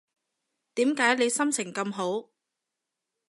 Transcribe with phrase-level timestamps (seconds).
[0.73, 2.31] 點解你心情咁好